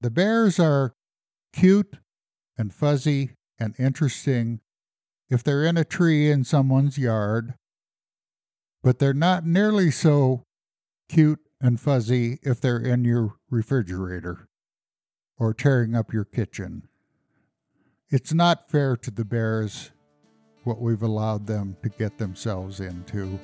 The 0.00 0.10
bears 0.10 0.58
are 0.58 0.94
cute 1.52 1.96
and 2.56 2.72
fuzzy 2.72 3.32
and 3.58 3.74
interesting 3.78 4.60
if 5.28 5.42
they're 5.42 5.64
in 5.64 5.76
a 5.76 5.84
tree 5.84 6.30
in 6.30 6.44
someone's 6.44 6.98
yard, 6.98 7.54
but 8.82 8.98
they're 8.98 9.12
not 9.12 9.46
nearly 9.46 9.90
so 9.90 10.44
cute 11.08 11.40
and 11.60 11.78
fuzzy 11.78 12.38
if 12.42 12.60
they're 12.60 12.80
in 12.80 13.04
your 13.04 13.34
refrigerator 13.50 14.48
or 15.38 15.52
tearing 15.52 15.94
up 15.94 16.12
your 16.12 16.24
kitchen. 16.24 16.88
It's 18.08 18.32
not 18.32 18.70
fair 18.70 18.96
to 18.96 19.10
the 19.10 19.24
bears 19.24 19.90
what 20.64 20.80
we've 20.80 21.02
allowed 21.02 21.46
them 21.46 21.76
to 21.82 21.88
get 21.88 22.18
themselves 22.18 22.80
into. 22.80 23.38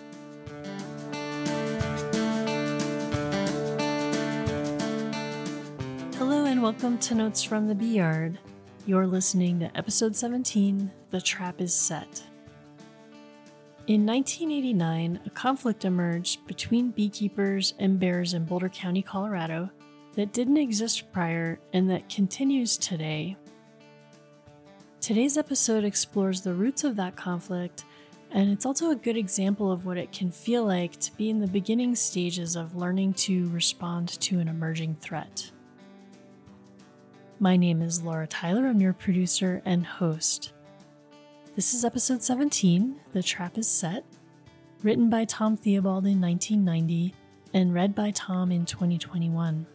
Welcome 6.67 6.98
to 6.98 7.14
Notes 7.14 7.45
from 7.45 7.69
the 7.69 7.75
Bee 7.77 7.95
Yard. 7.95 8.41
You're 8.87 9.07
listening 9.07 9.61
to 9.61 9.77
episode 9.77 10.16
17 10.16 10.91
The 11.11 11.20
Trap 11.20 11.61
is 11.61 11.73
Set. 11.73 12.24
In 13.87 14.05
1989, 14.05 15.21
a 15.24 15.30
conflict 15.30 15.84
emerged 15.84 16.45
between 16.48 16.91
beekeepers 16.91 17.74
and 17.79 18.01
bears 18.01 18.34
in 18.34 18.47
Boulder 18.47 18.69
County, 18.69 19.01
Colorado, 19.01 19.71
that 20.15 20.33
didn't 20.33 20.57
exist 20.57 21.12
prior 21.12 21.60
and 21.73 21.88
that 21.88 22.09
continues 22.09 22.77
today. 22.77 23.37
Today's 25.01 25.38
episode 25.38 25.85
explores 25.85 26.41
the 26.41 26.52
roots 26.52 26.83
of 26.83 26.96
that 26.96 27.15
conflict, 27.15 27.85
and 28.33 28.51
it's 28.51 28.66
also 28.66 28.91
a 28.91 28.96
good 28.96 29.16
example 29.16 29.71
of 29.71 29.87
what 29.87 29.98
it 29.98 30.10
can 30.10 30.33
feel 30.33 30.65
like 30.65 30.98
to 30.98 31.16
be 31.16 31.30
in 31.30 31.38
the 31.38 31.46
beginning 31.46 31.95
stages 31.95 32.57
of 32.57 32.74
learning 32.74 33.12
to 33.12 33.48
respond 33.51 34.09
to 34.23 34.41
an 34.41 34.48
emerging 34.48 34.96
threat. 35.01 35.52
My 37.38 37.58
name 37.58 37.82
is 37.82 38.02
Laura 38.02 38.26
Tyler, 38.26 38.66
I'm 38.66 38.80
your 38.80 38.95
producer 38.95 39.60
and 39.66 39.84
host. 39.84 40.54
This 41.54 41.74
is 41.74 41.84
episode 41.84 42.23
17, 42.23 42.98
The 43.12 43.23
Trap 43.23 43.59
is 43.59 43.68
Set, 43.68 44.06
written 44.82 45.10
by 45.10 45.26
Tom 45.26 45.54
Theobald 45.54 46.06
in 46.06 46.18
1990 46.18 47.12
and 47.52 47.74
read 47.74 47.95
by 47.95 48.10
Tom 48.12 48.51
in 48.51 48.65
2021. 48.65 49.66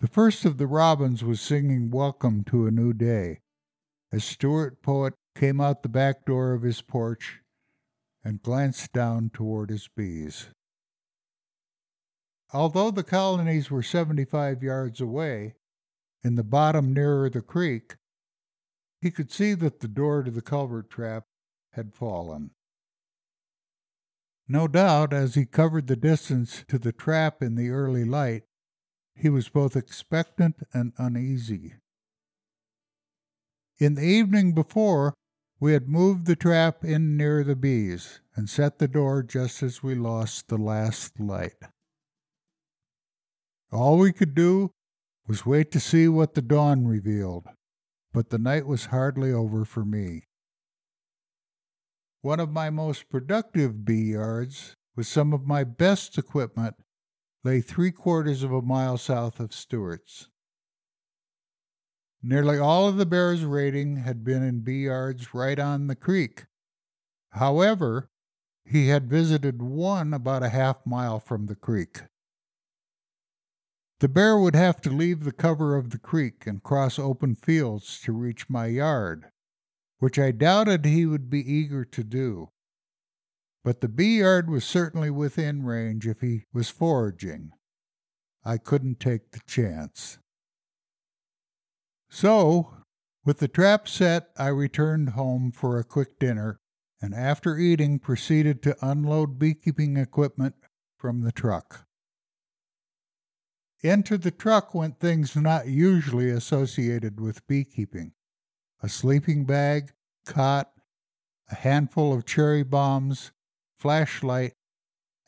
The 0.00 0.06
first 0.06 0.44
of 0.44 0.58
the 0.58 0.68
robins 0.68 1.24
was 1.24 1.40
singing 1.40 1.90
Welcome 1.90 2.44
to 2.44 2.68
a 2.68 2.70
New 2.70 2.92
Day 2.92 3.40
as 4.12 4.22
Stuart 4.22 4.80
Poet 4.80 5.14
came 5.34 5.60
out 5.60 5.82
the 5.82 5.88
back 5.88 6.24
door 6.24 6.52
of 6.52 6.62
his 6.62 6.80
porch 6.82 7.40
and 8.24 8.42
glanced 8.42 8.92
down 8.92 9.30
toward 9.30 9.70
his 9.70 9.88
bees. 9.88 10.48
Although 12.52 12.90
the 12.90 13.04
colonies 13.04 13.70
were 13.70 13.82
75 13.82 14.62
yards 14.62 15.00
away, 15.00 15.54
in 16.24 16.34
the 16.34 16.44
bottom 16.44 16.92
nearer 16.92 17.30
the 17.30 17.42
creek, 17.42 17.96
he 19.00 19.10
could 19.10 19.30
see 19.30 19.54
that 19.54 19.80
the 19.80 19.88
door 19.88 20.22
to 20.22 20.30
the 20.30 20.42
culvert 20.42 20.90
trap 20.90 21.24
had 21.72 21.94
fallen. 21.94 22.50
No 24.48 24.66
doubt, 24.66 25.12
as 25.12 25.34
he 25.34 25.44
covered 25.44 25.86
the 25.86 25.96
distance 25.96 26.64
to 26.68 26.78
the 26.78 26.92
trap 26.92 27.42
in 27.42 27.54
the 27.54 27.68
early 27.68 28.04
light, 28.04 28.44
he 29.14 29.28
was 29.28 29.48
both 29.48 29.76
expectant 29.76 30.62
and 30.72 30.92
uneasy. 30.96 31.74
In 33.78 33.94
the 33.94 34.04
evening 34.04 34.54
before, 34.54 35.14
we 35.60 35.72
had 35.72 35.88
moved 35.88 36.26
the 36.26 36.36
trap 36.36 36.84
in 36.84 37.16
near 37.16 37.42
the 37.42 37.56
bees 37.56 38.20
and 38.36 38.48
set 38.48 38.78
the 38.78 38.86
door 38.86 39.22
just 39.22 39.62
as 39.62 39.82
we 39.82 39.94
lost 39.94 40.48
the 40.48 40.56
last 40.56 41.18
light. 41.18 41.56
All 43.72 43.98
we 43.98 44.12
could 44.12 44.34
do 44.34 44.70
was 45.26 45.44
wait 45.44 45.70
to 45.72 45.80
see 45.80 46.08
what 46.08 46.34
the 46.34 46.42
dawn 46.42 46.86
revealed, 46.86 47.48
but 48.12 48.30
the 48.30 48.38
night 48.38 48.66
was 48.66 48.86
hardly 48.86 49.32
over 49.32 49.64
for 49.64 49.84
me. 49.84 50.24
One 52.22 52.40
of 52.40 52.50
my 52.50 52.70
most 52.70 53.08
productive 53.08 53.84
bee 53.84 54.12
yards, 54.12 54.74
with 54.96 55.06
some 55.06 55.32
of 55.32 55.46
my 55.46 55.64
best 55.64 56.18
equipment, 56.18 56.76
lay 57.44 57.60
three 57.60 57.92
quarters 57.92 58.42
of 58.42 58.52
a 58.52 58.62
mile 58.62 58.96
south 58.96 59.38
of 59.38 59.52
Stewart's. 59.52 60.28
Nearly 62.22 62.58
all 62.58 62.88
of 62.88 62.96
the 62.96 63.06
bears' 63.06 63.44
raiding 63.44 63.96
had 63.96 64.24
been 64.24 64.42
in 64.42 64.60
bee 64.60 64.84
yards 64.84 65.34
right 65.34 65.58
on 65.58 65.86
the 65.86 65.94
creek. 65.94 66.46
However, 67.30 68.10
he 68.64 68.88
had 68.88 69.08
visited 69.08 69.62
one 69.62 70.12
about 70.12 70.42
a 70.42 70.48
half 70.48 70.84
mile 70.84 71.20
from 71.20 71.46
the 71.46 71.54
creek. 71.54 72.02
The 74.00 74.08
bear 74.08 74.38
would 74.38 74.54
have 74.54 74.80
to 74.82 74.90
leave 74.90 75.24
the 75.24 75.32
cover 75.32 75.76
of 75.76 75.90
the 75.90 75.98
creek 75.98 76.46
and 76.46 76.62
cross 76.62 76.98
open 76.98 77.34
fields 77.34 78.00
to 78.02 78.12
reach 78.12 78.48
my 78.48 78.66
yard, 78.66 79.30
which 79.98 80.18
I 80.18 80.30
doubted 80.30 80.84
he 80.84 81.06
would 81.06 81.30
be 81.30 81.40
eager 81.40 81.84
to 81.84 82.04
do. 82.04 82.50
But 83.64 83.80
the 83.80 83.88
bee 83.88 84.18
yard 84.18 84.48
was 84.48 84.64
certainly 84.64 85.10
within 85.10 85.64
range 85.64 86.06
if 86.06 86.20
he 86.20 86.44
was 86.52 86.68
foraging. 86.68 87.50
I 88.44 88.58
couldn't 88.58 89.00
take 89.00 89.32
the 89.32 89.40
chance. 89.46 90.18
So, 92.08 92.74
with 93.24 93.38
the 93.38 93.48
trap 93.48 93.86
set, 93.86 94.30
I 94.38 94.48
returned 94.48 95.10
home 95.10 95.52
for 95.52 95.78
a 95.78 95.84
quick 95.84 96.18
dinner, 96.18 96.58
and 97.00 97.14
after 97.14 97.58
eating, 97.58 97.98
proceeded 97.98 98.62
to 98.62 98.76
unload 98.80 99.38
beekeeping 99.38 99.96
equipment 99.96 100.54
from 100.96 101.20
the 101.20 101.32
truck. 101.32 101.86
Into 103.82 104.18
the 104.18 104.30
truck 104.30 104.74
went 104.74 104.98
things 104.98 105.36
not 105.36 105.68
usually 105.68 106.30
associated 106.30 107.20
with 107.20 107.46
beekeeping 107.46 108.12
a 108.80 108.88
sleeping 108.88 109.44
bag, 109.44 109.92
cot, 110.24 110.70
a 111.50 111.56
handful 111.56 112.12
of 112.12 112.24
cherry 112.24 112.62
bombs, 112.62 113.32
flashlight, 113.76 114.52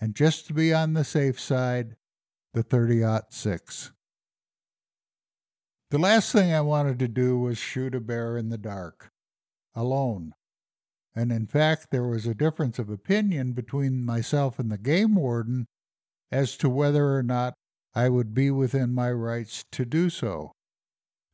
and 0.01 0.15
just 0.15 0.47
to 0.47 0.55
be 0.55 0.73
on 0.73 0.95
the 0.95 1.05
safe 1.05 1.39
side, 1.39 1.97
the 2.55 2.63
30 2.63 3.05
6. 3.29 3.93
The 5.91 5.99
last 5.99 6.31
thing 6.31 6.53
I 6.53 6.61
wanted 6.61 7.01
to 7.01 7.09
do 7.09 7.37
was 7.37 7.59
shoot 7.59 7.97
a 7.97 8.01
bear 8.01 8.37
in 8.37 8.49
the 8.49 8.59
dark, 8.59 9.11
alone. 9.75 10.35
And 11.17 11.33
in 11.33 11.49
fact, 11.49 11.89
there 11.91 12.07
was 12.07 12.27
a 12.27 12.35
difference 12.35 12.79
of 12.79 12.89
opinion 12.89 13.55
between 13.55 14.05
myself 14.05 14.61
and 14.61 14.71
the 14.71 14.79
game 14.79 15.17
warden 15.17 15.67
as 16.31 16.57
to 16.59 16.71
whether 16.71 17.17
or 17.17 17.25
not 17.25 17.55
I 17.93 18.09
would 18.09 18.33
be 18.33 18.53
within 18.53 18.95
my 18.95 19.11
rights 19.11 19.65
to 19.73 19.85
do 19.85 20.11
so. 20.11 20.53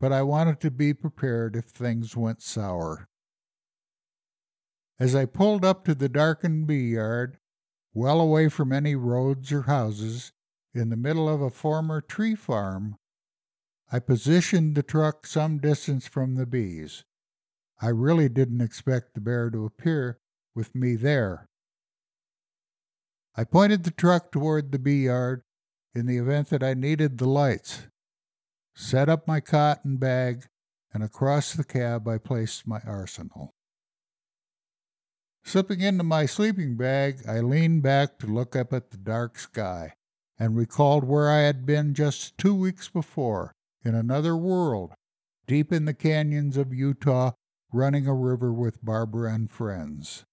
But 0.01 0.11
I 0.11 0.23
wanted 0.23 0.59
to 0.61 0.71
be 0.71 0.95
prepared 0.95 1.55
if 1.55 1.67
things 1.67 2.17
went 2.17 2.41
sour. 2.41 3.05
As 4.99 5.15
I 5.15 5.27
pulled 5.27 5.67
up 5.67 5.85
to 5.85 5.95
the 5.95 6.09
darkened 6.09 6.67
bee 6.67 6.93
yard, 6.93 7.37
well 7.93 8.23
away 8.23 8.49
from 8.49 8.73
any 8.73 8.95
roads 8.95 9.53
or 9.53 9.63
houses, 9.63 10.33
in 10.73 10.89
the 10.89 10.97
middle 10.97 11.29
of 11.29 11.43
a 11.43 11.51
former 11.51 12.01
tree 12.01 12.35
farm, 12.35 12.97
I 13.93 14.01
positioned 14.01 14.75
the 14.75 14.83
truck 14.83 15.27
some 15.27 15.59
distance 15.59 16.09
from 16.09 16.35
the 16.35 16.47
bees. 16.47 17.05
I 17.81 17.89
really 17.89 18.29
didn't 18.29 18.61
expect 18.61 19.15
the 19.15 19.21
bear 19.21 19.49
to 19.51 19.65
appear 19.65 20.19
with 20.55 20.75
me 20.75 20.97
there. 20.97 21.49
I 23.37 23.45
pointed 23.45 23.85
the 23.85 23.91
truck 23.91 24.33
toward 24.33 24.73
the 24.73 24.79
bee 24.79 25.05
yard 25.05 25.43
in 25.95 26.07
the 26.07 26.17
event 26.17 26.49
that 26.51 26.65
I 26.65 26.75
needed 26.75 27.19
the 27.19 27.29
lights, 27.29 27.87
set 28.75 29.09
up 29.09 29.29
my 29.29 29.41
cotton 29.41 29.99
bag, 29.99 30.47
and 30.93 31.05
across 31.05 31.53
the 31.53 31.65
cab 31.65 32.09
I 32.09 32.19
placed 32.19 32.67
my 32.67 32.81
arsenal. 32.87 33.55
Slipping 35.45 35.81
into 35.81 36.03
my 36.03 36.27
sleeping 36.27 36.77
bag, 36.77 37.21
I 37.29 37.39
leaned 37.39 37.83
back 37.83 38.19
to 38.19 38.27
look 38.27 38.57
up 38.57 38.73
at 38.73 38.91
the 38.91 38.97
dark 38.97 39.39
sky 39.39 39.95
and 40.39 40.57
recalled 40.57 41.05
where 41.05 41.31
I 41.31 41.41
had 41.41 41.65
been 41.65 41.95
just 41.95 42.37
two 42.37 42.55
weeks 42.55 42.89
before 42.89 43.56
in 43.87 43.95
another 43.95 44.37
world, 44.37 44.93
deep 45.47 45.73
in 45.73 45.85
the 45.85 45.95
canyons 45.95 46.57
of 46.57 46.75
Utah, 46.75 47.31
running 47.73 48.07
a 48.09 48.15
river 48.15 48.53
with 48.53 48.85
Barbara 48.85 49.33
and 49.33 49.49
friends. 49.49 50.25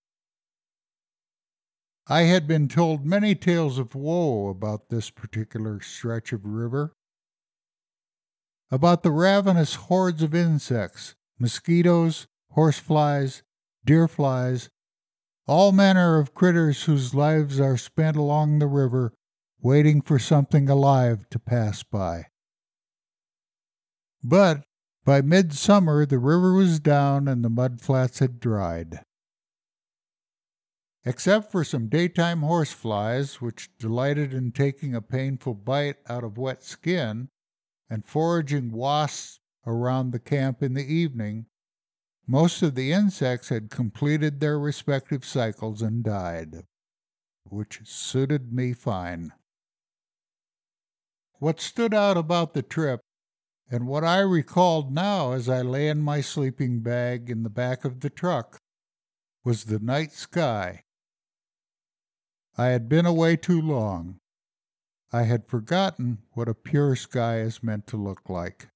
I 2.07 2.23
had 2.23 2.47
been 2.47 2.67
told 2.67 3.05
many 3.05 3.35
tales 3.35 3.77
of 3.77 3.93
woe 3.93 4.49
about 4.49 4.89
this 4.89 5.11
particular 5.11 5.79
stretch 5.81 6.33
of 6.33 6.45
river, 6.45 6.93
about 8.71 9.03
the 9.03 9.11
ravenous 9.11 9.75
hordes 9.75 10.23
of 10.23 10.33
insects, 10.33 11.13
mosquitoes, 11.37 12.25
horseflies, 12.53 13.43
deerflies, 13.85 14.69
all 15.45 15.71
manner 15.71 16.17
of 16.17 16.33
critters 16.33 16.83
whose 16.85 17.13
lives 17.13 17.59
are 17.59 17.77
spent 17.77 18.17
along 18.17 18.57
the 18.57 18.67
river 18.67 19.13
waiting 19.61 20.01
for 20.01 20.17
something 20.17 20.67
alive 20.67 21.29
to 21.29 21.37
pass 21.37 21.83
by. 21.83 22.25
But 24.23 24.63
by 25.03 25.21
midsummer 25.21 26.05
the 26.05 26.17
river 26.17 26.53
was 26.53 26.79
down 26.79 27.27
and 27.27 27.43
the 27.43 27.49
mud 27.49 27.81
flats 27.81 28.19
had 28.19 28.39
dried. 28.39 29.03
Except 31.05 31.51
for 31.51 31.65
some 31.65 31.89
daytime 31.89 32.41
horseflies, 32.41 33.41
which 33.41 33.69
delighted 33.77 34.33
in 34.33 34.53
taking 34.53 34.95
a 34.95 35.01
painful 35.01 35.53
bite 35.53 35.97
out 36.07 36.23
of 36.23 36.37
wet 36.37 36.63
skin, 36.63 37.27
and 37.89 38.05
foraging 38.05 38.71
wasps 38.71 39.41
around 39.67 40.11
the 40.11 40.19
camp 40.19 40.63
in 40.63 40.73
the 40.73 40.85
evening, 40.85 41.47
most 42.25 42.61
of 42.61 42.75
the 42.75 42.93
insects 42.93 43.49
had 43.49 43.69
completed 43.69 44.39
their 44.39 44.57
respective 44.57 45.25
cycles 45.25 45.81
and 45.81 46.05
died, 46.05 46.63
which 47.43 47.81
suited 47.83 48.53
me 48.53 48.71
fine. 48.71 49.33
What 51.39 51.59
stood 51.59 51.93
out 51.93 52.15
about 52.15 52.53
the 52.53 52.61
trip, 52.61 53.01
and 53.73 53.87
what 53.87 54.03
I 54.03 54.19
recalled 54.19 54.93
now 54.93 55.31
as 55.31 55.49
I 55.49 55.63
lay 55.63 55.87
in 55.87 55.99
my 55.99 56.21
sleeping 56.21 56.81
bag 56.81 57.27
in 57.27 57.41
the 57.41 57.49
back 57.49 57.83
of 57.83 58.01
the 58.01 58.09
truck, 58.11 58.59
was 59.43 59.63
the 59.63 59.79
night 59.79 60.11
sky. 60.11 60.83
I 62.55 62.67
had 62.67 62.87
been 62.87 63.07
away 63.07 63.35
too 63.35 63.59
long. 63.59 64.19
I 65.11 65.23
had 65.23 65.47
forgotten 65.47 66.19
what 66.33 66.47
a 66.47 66.53
pure 66.53 66.95
sky 66.95 67.39
is 67.39 67.63
meant 67.63 67.87
to 67.87 67.97
look 67.97 68.29
like. 68.29 68.67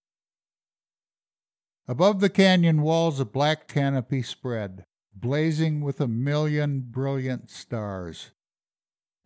Above 1.87 2.19
the 2.19 2.27
canyon 2.27 2.81
walls, 2.81 3.19
a 3.19 3.25
black 3.25 3.67
canopy 3.67 4.23
spread, 4.23 4.83
blazing 5.13 5.81
with 5.81 6.01
a 6.01 6.07
million 6.07 6.79
brilliant 6.79 7.51
stars. 7.51 8.31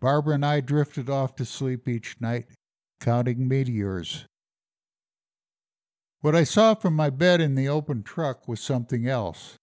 Barbara 0.02 0.36
and 0.36 0.46
I 0.46 0.60
drifted 0.60 1.10
off 1.10 1.34
to 1.38 1.46
sleep 1.46 1.88
each 1.88 2.20
night, 2.20 2.48
counting 3.00 3.48
meteors. 3.48 4.26
What 6.22 6.36
I 6.36 6.44
saw 6.44 6.76
from 6.76 6.96
my 6.96 7.10
bed 7.10 7.42
in 7.42 7.56
the 7.56 7.68
open 7.68 8.04
truck 8.04 8.48
was 8.48 8.60
something 8.62 9.08
else. 9.08 9.58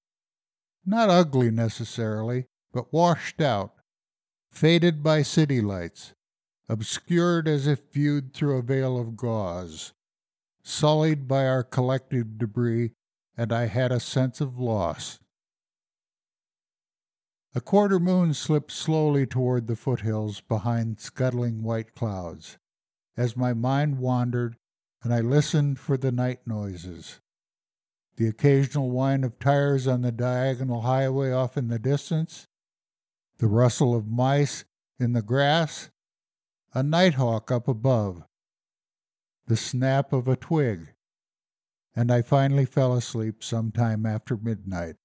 Not 0.85 1.11
ugly 1.11 1.51
necessarily, 1.51 2.47
but 2.73 2.93
washed 2.93 3.41
out, 3.41 3.75
faded 4.51 5.03
by 5.03 5.23
city 5.23 5.61
lights, 5.61 6.15
obscured 6.69 7.49
as 7.49 7.67
if 7.67 7.93
viewed 7.93 8.35
through 8.35 8.59
a 8.59 8.63
veil 8.63 8.99
of 8.99 9.17
gauze 9.17 9.93
sullied 10.69 11.27
by 11.27 11.47
our 11.47 11.63
collective 11.63 12.37
debris, 12.37 12.93
and 13.37 13.53
I 13.53 13.67
had 13.67 13.91
a 13.91 13.99
sense 13.99 14.41
of 14.41 14.59
loss. 14.59 15.19
A 17.55 17.61
quarter 17.63 17.99
moon 17.99 18.35
slipped 18.35 18.71
slowly 18.71 19.27
toward 19.27 19.67
the 19.67 19.77
foothills 19.77 20.43
behind 20.43 21.01
scuttling 21.01 21.63
white 21.63 21.95
clouds 21.95 22.59
as 23.17 23.37
my 23.37 23.55
mind 23.55 23.99
wandered 23.99 24.57
and 25.03 25.15
I 25.15 25.21
listened 25.21 25.79
for 25.79 25.97
the 25.97 26.13
night 26.13 26.41
noises. 26.47 27.21
The 28.17 28.27
occasional 28.27 28.91
whine 28.91 29.23
of 29.23 29.39
tires 29.39 29.87
on 29.87 30.03
the 30.03 30.11
diagonal 30.11 30.81
highway 30.81 31.31
off 31.31 31.57
in 31.57 31.69
the 31.69 31.79
distance, 31.79 32.49
the 33.39 33.47
rustle 33.47 33.95
of 33.95 34.09
mice 34.09 34.65
in 34.99 35.13
the 35.13 35.23
grass, 35.23 35.91
a 36.75 36.83
nighthawk 36.83 37.51
up 37.53 37.69
above, 37.69 38.25
the 39.47 39.57
snap 39.57 40.13
of 40.13 40.27
a 40.27 40.37
twig, 40.37 40.95
and 41.95 42.11
I 42.11 42.23
finally 42.23 42.65
fell 42.65 42.93
asleep 42.95 43.43
some 43.43 43.71
time 43.71 44.05
after 44.05 44.37
midnight. 44.37 44.97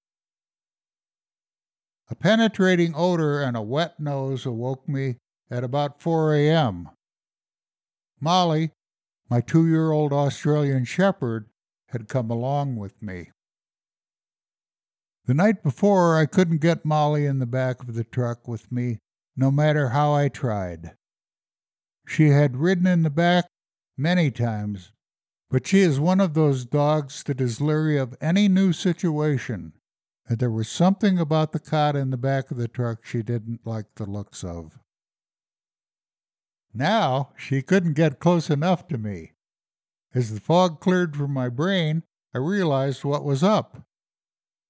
A 2.10 2.16
penetrating 2.16 2.94
odor 2.96 3.42
and 3.42 3.56
a 3.56 3.62
wet 3.62 4.00
nose 4.00 4.46
awoke 4.46 4.90
me 4.90 5.18
at 5.50 5.64
about 5.64 6.02
4 6.02 6.36
a.m. 6.36 6.90
Molly, 8.20 8.72
my 9.30 9.42
two 9.42 9.68
year 9.68 9.92
old 9.92 10.14
Australian 10.14 10.86
Shepherd, 10.86 11.48
had 11.88 12.08
come 12.08 12.32
along 12.32 12.76
with 12.76 13.02
me. 13.02 13.30
The 15.26 15.34
night 15.34 15.64
before, 15.64 16.18
I 16.18 16.26
couldn't 16.26 16.60
get 16.60 16.84
Molly 16.84 17.26
in 17.26 17.40
the 17.40 17.46
back 17.46 17.82
of 17.82 17.94
the 17.94 18.04
truck 18.04 18.48
with 18.48 18.72
me, 18.72 19.00
no 19.38 19.52
matter 19.52 19.90
how 19.90 20.12
I 20.12 20.28
tried. 20.28 20.96
She 22.06 22.30
had 22.30 22.58
ridden 22.58 22.88
in 22.88 23.04
the 23.04 23.10
back 23.10 23.46
many 23.98 24.32
times, 24.32 24.92
but 25.50 25.66
she 25.66 25.80
is 25.80 26.00
one 26.00 26.20
of 26.20 26.34
those 26.34 26.66
dogs 26.66 27.24
that 27.24 27.40
is 27.40 27.62
leery 27.62 27.98
of 27.98 28.18
any 28.20 28.50
new 28.50 28.74
situation, 28.74 29.74
and 30.28 30.40
there 30.40 30.52
was 30.52 30.68
something 30.68 31.18
about 31.18 31.52
the 31.52 31.60
cot 31.60 31.96
in 31.96 32.10
the 32.10 32.18
back 32.18 32.52
of 32.52 32.58
the 32.58 32.68
truck 32.68 33.06
she 33.06 33.24
didn't 33.24 33.66
like 33.66 33.86
the 33.96 34.06
looks 34.06 34.44
of. 34.44 34.80
Now 36.74 37.32
she 37.38 37.62
couldn't 37.62 37.94
get 37.94 38.20
close 38.20 38.50
enough 38.50 38.88
to 38.88 38.98
me. 38.98 39.34
As 40.14 40.34
the 40.34 40.40
fog 40.40 40.80
cleared 40.80 41.16
from 41.16 41.32
my 41.32 41.50
brain, 41.50 42.04
I 42.34 42.40
realized 42.40 43.04
what 43.04 43.24
was 43.24 43.44
up. 43.44 43.84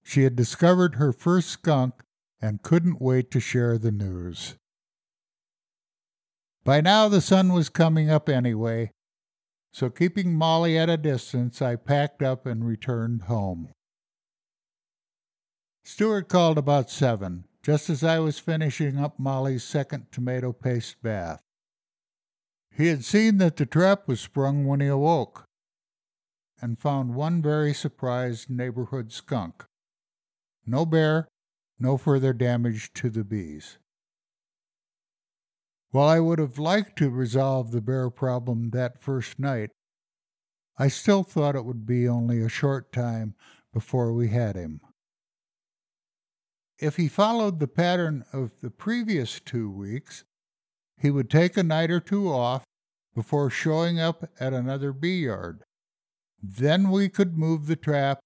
She 0.03 0.23
had 0.23 0.35
discovered 0.35 0.95
her 0.95 1.13
first 1.13 1.49
skunk 1.49 1.93
and 2.41 2.61
couldn't 2.61 3.01
wait 3.01 3.31
to 3.31 3.39
share 3.39 3.77
the 3.77 3.91
news. 3.91 4.55
By 6.65 6.81
now 6.81 7.07
the 7.07 7.21
sun 7.21 7.53
was 7.53 7.69
coming 7.69 8.09
up 8.09 8.27
anyway, 8.27 8.91
so 9.71 9.89
keeping 9.89 10.35
Molly 10.35 10.77
at 10.77 10.89
a 10.89 10.97
distance, 10.97 11.61
I 11.61 11.77
packed 11.77 12.21
up 12.21 12.45
and 12.45 12.65
returned 12.65 13.23
home. 13.23 13.69
Stuart 15.83 16.29
called 16.29 16.57
about 16.57 16.89
seven, 16.89 17.45
just 17.61 17.89
as 17.89 18.03
I 18.03 18.19
was 18.19 18.39
finishing 18.39 18.97
up 18.97 19.19
Molly's 19.19 19.63
second 19.63 20.11
tomato 20.11 20.53
paste 20.53 21.01
bath. 21.01 21.41
He 22.75 22.87
had 22.87 23.05
seen 23.05 23.37
that 23.37 23.57
the 23.57 23.67
trap 23.67 24.07
was 24.07 24.19
sprung 24.19 24.65
when 24.65 24.79
he 24.79 24.87
awoke, 24.87 25.45
and 26.59 26.79
found 26.79 27.13
one 27.13 27.41
very 27.41 27.73
surprised 27.73 28.49
neighborhood 28.49 29.11
skunk. 29.11 29.65
No 30.65 30.85
bear, 30.85 31.27
no 31.77 31.97
further 31.97 32.33
damage 32.33 32.91
to 32.93 33.11
the 33.11 33.23
bees. 33.23 33.77
While 35.91 36.07
I 36.07 36.19
would 36.19 36.39
have 36.39 36.57
liked 36.57 36.97
to 36.97 37.11
resolve 37.11 37.71
the 37.71 37.81
bear 37.81 38.09
problem 38.09 38.71
that 38.71 39.01
first 39.01 39.37
night, 39.37 39.69
I 40.75 40.87
still 40.87 41.23
thought 41.23 41.55
it 41.55 41.65
would 41.65 41.85
be 41.85 42.07
only 42.07 42.41
a 42.41 42.49
short 42.49 42.91
time 42.91 43.35
before 43.71 44.11
we 44.11 44.29
had 44.29 44.55
him. 44.55 44.81
If 46.79 46.97
he 46.97 47.07
followed 47.07 47.59
the 47.59 47.67
pattern 47.67 48.25
of 48.33 48.51
the 48.61 48.71
previous 48.71 49.39
two 49.39 49.69
weeks, 49.69 50.23
he 50.97 51.11
would 51.11 51.29
take 51.29 51.57
a 51.57 51.63
night 51.63 51.91
or 51.91 51.99
two 51.99 52.31
off 52.31 52.63
before 53.15 53.49
showing 53.49 53.99
up 53.99 54.29
at 54.39 54.53
another 54.53 54.93
bee 54.93 55.23
yard. 55.23 55.63
Then 56.41 56.89
we 56.89 57.09
could 57.09 57.37
move 57.37 57.67
the 57.67 57.75
trap 57.75 58.19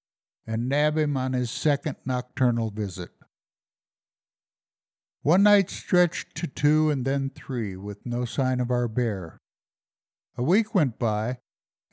and 0.45 0.69
nab 0.69 0.97
him 0.97 1.17
on 1.17 1.33
his 1.33 1.51
second 1.51 1.97
nocturnal 2.05 2.71
visit. 2.71 3.09
One 5.21 5.43
night 5.43 5.69
stretched 5.69 6.35
to 6.35 6.47
two 6.47 6.89
and 6.89 7.03
then 7.03 7.29
three, 7.29 7.75
with 7.75 8.05
no 8.05 8.23
sign 8.23 8.61
of 8.61 8.71
our 8.71 8.87
bear. 8.87 9.39
A 10.37 10.43
week 10.43 10.73
went 10.73 10.97
by, 10.97 11.39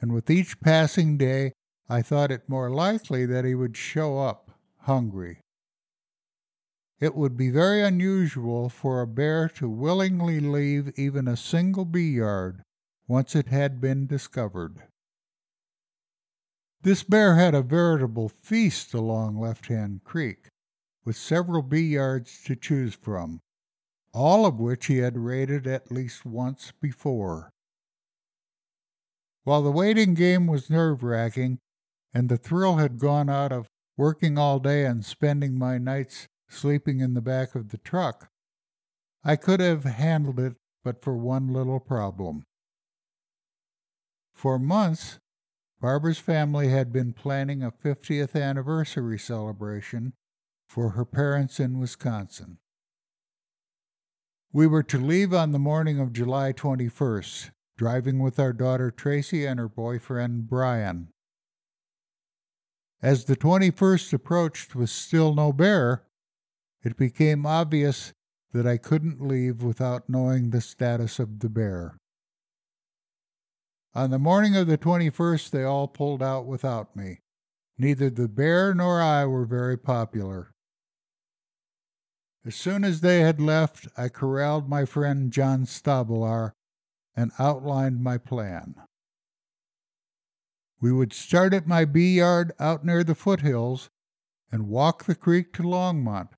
and 0.00 0.12
with 0.12 0.30
each 0.30 0.60
passing 0.60 1.16
day 1.18 1.52
I 1.88 2.00
thought 2.00 2.30
it 2.30 2.48
more 2.48 2.70
likely 2.70 3.26
that 3.26 3.44
he 3.44 3.54
would 3.54 3.76
show 3.76 4.18
up 4.18 4.50
hungry. 4.82 5.40
It 7.04 7.14
would 7.14 7.36
be 7.36 7.50
very 7.50 7.82
unusual 7.82 8.70
for 8.70 9.02
a 9.02 9.06
bear 9.06 9.46
to 9.56 9.68
willingly 9.68 10.40
leave 10.40 10.98
even 10.98 11.28
a 11.28 11.36
single 11.36 11.84
bee 11.84 12.12
yard 12.12 12.62
once 13.06 13.36
it 13.36 13.48
had 13.48 13.78
been 13.78 14.06
discovered. 14.06 14.84
This 16.80 17.02
bear 17.02 17.34
had 17.34 17.54
a 17.54 17.60
veritable 17.60 18.30
feast 18.30 18.94
along 18.94 19.38
Left 19.38 19.66
Hand 19.66 20.02
Creek 20.02 20.48
with 21.04 21.14
several 21.14 21.60
bee 21.60 21.88
yards 21.92 22.42
to 22.44 22.56
choose 22.56 22.94
from, 22.94 23.40
all 24.14 24.46
of 24.46 24.58
which 24.58 24.86
he 24.86 24.96
had 24.96 25.18
raided 25.18 25.66
at 25.66 25.92
least 25.92 26.24
once 26.24 26.72
before. 26.80 27.50
While 29.42 29.60
the 29.62 29.70
waiting 29.70 30.14
game 30.14 30.46
was 30.46 30.70
nerve 30.70 31.02
wracking, 31.02 31.58
and 32.14 32.30
the 32.30 32.38
thrill 32.38 32.76
had 32.76 32.98
gone 32.98 33.28
out 33.28 33.52
of 33.52 33.68
working 33.98 34.38
all 34.38 34.58
day 34.58 34.86
and 34.86 35.04
spending 35.04 35.58
my 35.58 35.76
nights 35.76 36.28
sleeping 36.54 37.00
in 37.00 37.14
the 37.14 37.20
back 37.20 37.54
of 37.54 37.70
the 37.70 37.78
truck, 37.78 38.30
I 39.24 39.36
could 39.36 39.60
have 39.60 39.84
handled 39.84 40.38
it 40.38 40.56
but 40.84 41.02
for 41.02 41.16
one 41.16 41.52
little 41.52 41.80
problem. 41.80 42.44
For 44.34 44.58
months, 44.58 45.18
Barbara's 45.80 46.18
family 46.18 46.68
had 46.68 46.92
been 46.92 47.12
planning 47.12 47.62
a 47.62 47.70
50th 47.70 48.40
anniversary 48.40 49.18
celebration 49.18 50.12
for 50.68 50.90
her 50.90 51.04
parents 51.04 51.60
in 51.60 51.78
Wisconsin. 51.78 52.58
We 54.52 54.66
were 54.66 54.82
to 54.84 54.98
leave 54.98 55.34
on 55.34 55.52
the 55.52 55.58
morning 55.58 55.98
of 55.98 56.12
July 56.12 56.52
21st, 56.52 57.50
driving 57.76 58.18
with 58.20 58.38
our 58.38 58.52
daughter 58.52 58.90
Tracy 58.90 59.44
and 59.44 59.58
her 59.58 59.68
boyfriend 59.68 60.48
Brian. 60.48 61.08
As 63.02 63.24
the 63.24 63.36
21st 63.36 64.12
approached 64.12 64.74
with 64.74 64.90
still 64.90 65.34
no 65.34 65.52
bear, 65.52 66.04
it 66.84 66.96
became 66.96 67.46
obvious 67.46 68.12
that 68.52 68.66
I 68.66 68.76
couldn't 68.76 69.26
leave 69.26 69.62
without 69.62 70.08
knowing 70.08 70.50
the 70.50 70.60
status 70.60 71.18
of 71.18 71.40
the 71.40 71.48
bear. 71.48 71.96
On 73.94 74.10
the 74.10 74.18
morning 74.18 74.56
of 74.56 74.66
the 74.66 74.78
21st, 74.78 75.50
they 75.50 75.64
all 75.64 75.88
pulled 75.88 76.22
out 76.22 76.46
without 76.46 76.94
me. 76.94 77.20
Neither 77.78 78.10
the 78.10 78.28
bear 78.28 78.74
nor 78.74 79.00
I 79.00 79.24
were 79.24 79.46
very 79.46 79.76
popular. 79.76 80.50
As 82.46 82.54
soon 82.54 82.84
as 82.84 83.00
they 83.00 83.20
had 83.20 83.40
left, 83.40 83.88
I 83.96 84.08
corralled 84.08 84.68
my 84.68 84.84
friend 84.84 85.32
John 85.32 85.64
Stabelar 85.64 86.52
and 87.16 87.32
outlined 87.38 88.02
my 88.02 88.18
plan. 88.18 88.74
We 90.80 90.92
would 90.92 91.12
start 91.12 91.54
at 91.54 91.66
my 91.66 91.84
bee 91.84 92.16
yard 92.16 92.52
out 92.60 92.84
near 92.84 93.02
the 93.02 93.14
foothills 93.14 93.88
and 94.52 94.68
walk 94.68 95.04
the 95.04 95.14
creek 95.14 95.52
to 95.54 95.62
Longmont, 95.62 96.28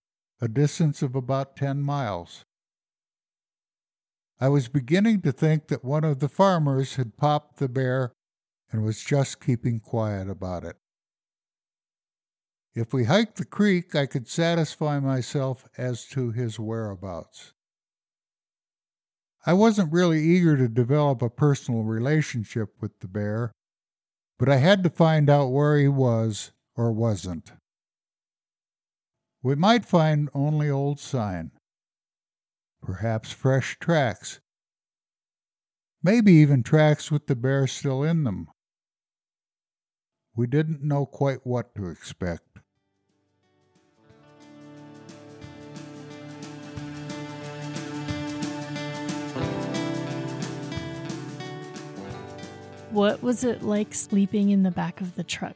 a 0.40 0.49
distance 0.49 1.02
of 1.02 1.14
about 1.14 1.57
10 1.57 1.81
miles. 1.83 2.45
I 4.38 4.49
was 4.49 4.69
beginning 4.69 5.23
to 5.23 5.33
think 5.33 5.69
that 5.69 5.85
one 5.85 6.05
of 6.05 6.19
the 6.19 6.28
farmers 6.28 6.97
had 6.97 7.16
popped 7.16 7.59
the 7.59 7.69
bear 7.69 8.12
and 8.71 8.85
was 8.85 9.02
just 9.02 9.40
keeping 9.40 9.81
quiet 9.81 10.28
about 10.28 10.64
it. 10.64 10.76
If 12.75 12.93
we 12.93 13.05
hiked 13.05 13.37
the 13.38 13.47
creek, 13.47 13.95
I 13.95 14.05
could 14.05 14.28
satisfy 14.28 15.00
myself 15.00 15.66
as 15.78 16.05
to 16.09 16.33
his 16.33 16.61
whereabouts. 16.61 17.55
I 19.47 19.55
wasn't 19.55 19.93
really 19.93 20.21
eager 20.21 20.59
to 20.59 20.69
develop 20.69 21.23
a 21.23 21.31
personal 21.31 21.85
relationship 21.85 22.75
with 22.83 22.99
the 23.00 23.09
bear, 23.09 23.52
but 24.38 24.50
I 24.50 24.57
had 24.57 24.83
to 24.83 24.90
find 24.90 25.31
out 25.31 25.52
where 25.52 25.78
he 25.78 25.88
was 25.88 26.50
or 26.75 26.93
wasn't. 26.93 27.52
We 29.46 29.54
might 29.54 29.84
find 29.84 30.28
only 30.34 30.68
old 30.68 30.98
sign, 30.98 31.52
perhaps 32.82 33.30
fresh 33.30 33.78
tracks, 33.78 34.40
maybe 36.02 36.32
even 36.32 36.64
tracks 36.64 37.12
with 37.12 37.28
the 37.28 37.36
bear 37.36 37.68
still 37.68 38.02
in 38.02 38.24
them. 38.24 38.48
We 40.34 40.48
didn't 40.48 40.82
know 40.82 41.06
quite 41.06 41.46
what 41.46 41.76
to 41.76 41.86
expect. 41.86 42.58
What 52.90 53.22
was 53.22 53.44
it 53.44 53.62
like 53.62 53.94
sleeping 53.94 54.50
in 54.50 54.64
the 54.64 54.72
back 54.72 55.00
of 55.00 55.14
the 55.14 55.22
truck? 55.22 55.54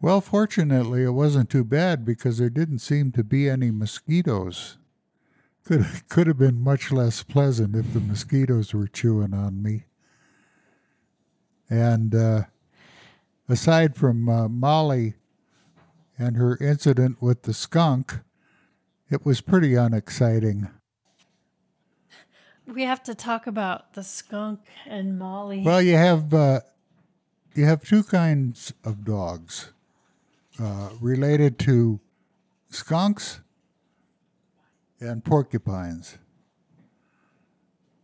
Well, 0.00 0.20
fortunately, 0.20 1.02
it 1.02 1.10
wasn't 1.10 1.50
too 1.50 1.64
bad 1.64 2.04
because 2.04 2.38
there 2.38 2.50
didn't 2.50 2.78
seem 2.78 3.10
to 3.12 3.24
be 3.24 3.48
any 3.48 3.72
mosquitoes. 3.72 4.78
Could 5.64 5.86
could 6.08 6.28
have 6.28 6.38
been 6.38 6.62
much 6.62 6.92
less 6.92 7.22
pleasant 7.22 7.74
if 7.74 7.92
the 7.92 8.00
mosquitoes 8.00 8.72
were 8.72 8.86
chewing 8.86 9.34
on 9.34 9.62
me. 9.62 9.84
And 11.68 12.14
uh, 12.14 12.42
aside 13.48 13.96
from 13.96 14.28
uh, 14.28 14.48
Molly 14.48 15.14
and 16.16 16.36
her 16.36 16.56
incident 16.58 17.20
with 17.20 17.42
the 17.42 17.52
skunk, 17.52 18.20
it 19.10 19.26
was 19.26 19.40
pretty 19.40 19.74
unexciting. 19.74 20.68
We 22.66 22.84
have 22.84 23.02
to 23.04 23.14
talk 23.14 23.46
about 23.46 23.94
the 23.94 24.04
skunk 24.04 24.60
and 24.86 25.18
Molly. 25.18 25.62
Well, 25.62 25.82
you 25.82 25.96
have 25.96 26.32
uh, 26.32 26.60
you 27.54 27.64
have 27.64 27.82
two 27.82 28.04
kinds 28.04 28.72
of 28.84 29.04
dogs 29.04 29.72
uh, 30.60 30.90
related 31.00 31.58
to 31.60 32.00
skunks 32.70 33.40
and 35.00 35.24
porcupines. 35.24 36.18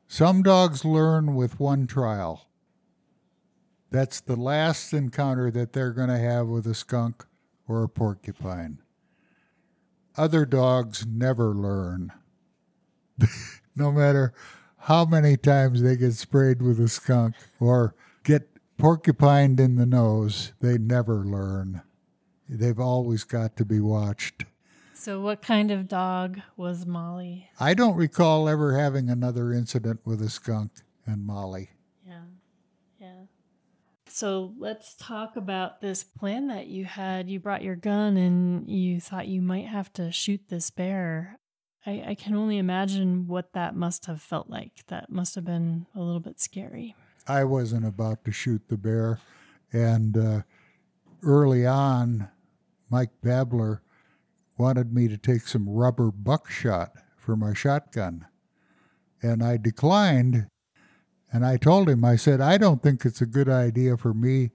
Some 0.06 0.42
dogs 0.42 0.84
learn 0.84 1.34
with 1.34 1.58
one 1.58 1.86
trial. 1.86 2.46
That's 3.90 4.20
the 4.20 4.36
last 4.36 4.92
encounter 4.92 5.50
that 5.50 5.72
they're 5.72 5.92
going 5.92 6.08
to 6.08 6.18
have 6.18 6.46
with 6.46 6.66
a 6.66 6.74
skunk 6.74 7.24
or 7.66 7.82
a 7.82 7.88
porcupine. 7.88 8.78
Other 10.16 10.46
dogs 10.46 11.04
never 11.06 11.54
learn. 11.54 12.12
no 13.76 13.90
matter 13.90 14.32
how 14.78 15.04
many 15.04 15.36
times 15.36 15.82
they 15.82 15.96
get 15.96 16.12
sprayed 16.12 16.62
with 16.62 16.78
a 16.78 16.88
skunk 16.88 17.34
or 17.58 17.94
get 18.22 18.48
porcupined 18.78 19.58
in 19.58 19.76
the 19.76 19.86
nose, 19.86 20.52
they 20.60 20.78
never 20.78 21.24
learn. 21.24 21.82
They've 22.48 22.78
always 22.78 23.24
got 23.24 23.56
to 23.56 23.64
be 23.64 23.80
watched. 23.80 24.44
So, 24.92 25.20
what 25.20 25.42
kind 25.42 25.70
of 25.70 25.88
dog 25.88 26.40
was 26.56 26.86
Molly? 26.86 27.50
I 27.58 27.74
don't 27.74 27.96
recall 27.96 28.48
ever 28.48 28.78
having 28.78 29.10
another 29.10 29.52
incident 29.52 30.00
with 30.04 30.22
a 30.22 30.30
skunk 30.30 30.70
and 31.04 31.26
Molly. 31.26 31.70
Yeah. 32.06 32.22
Yeah. 33.00 33.24
So, 34.08 34.54
let's 34.58 34.94
talk 34.94 35.36
about 35.36 35.80
this 35.80 36.04
plan 36.04 36.46
that 36.48 36.68
you 36.68 36.84
had. 36.84 37.28
You 37.28 37.40
brought 37.40 37.62
your 37.62 37.76
gun 37.76 38.16
and 38.16 38.68
you 38.68 39.00
thought 39.00 39.26
you 39.26 39.42
might 39.42 39.66
have 39.66 39.92
to 39.94 40.12
shoot 40.12 40.42
this 40.48 40.70
bear. 40.70 41.38
I, 41.86 42.04
I 42.08 42.14
can 42.14 42.34
only 42.34 42.56
imagine 42.58 43.26
what 43.26 43.52
that 43.52 43.76
must 43.76 44.06
have 44.06 44.22
felt 44.22 44.48
like. 44.48 44.86
That 44.86 45.10
must 45.10 45.34
have 45.34 45.44
been 45.44 45.86
a 45.94 46.00
little 46.00 46.20
bit 46.20 46.40
scary. 46.40 46.94
I 47.26 47.44
wasn't 47.44 47.86
about 47.86 48.24
to 48.24 48.32
shoot 48.32 48.62
the 48.68 48.76
bear. 48.76 49.18
And 49.72 50.16
uh, 50.16 50.42
early 51.22 51.66
on, 51.66 52.28
Mike 52.90 53.10
Babler 53.22 53.82
wanted 54.56 54.92
me 54.92 55.08
to 55.08 55.16
take 55.16 55.42
some 55.48 55.68
rubber 55.68 56.10
buckshot 56.10 56.92
for 57.16 57.36
my 57.36 57.54
shotgun. 57.54 58.26
And 59.22 59.42
I 59.42 59.56
declined. 59.56 60.46
And 61.32 61.44
I 61.44 61.56
told 61.56 61.88
him, 61.88 62.04
I 62.04 62.16
said, 62.16 62.40
I 62.40 62.58
don't 62.58 62.82
think 62.82 63.04
it's 63.04 63.20
a 63.20 63.26
good 63.26 63.48
idea 63.48 63.96
for 63.96 64.14
me 64.14 64.50